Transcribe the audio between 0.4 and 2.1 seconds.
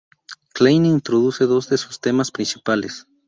Klein introduce dos de sus